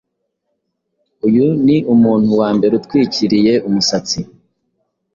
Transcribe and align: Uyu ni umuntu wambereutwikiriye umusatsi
Uyu 1.27 1.45
ni 1.65 1.77
umuntu 1.93 2.29
wambereutwikiriye 2.39 3.53
umusatsi 3.67 4.19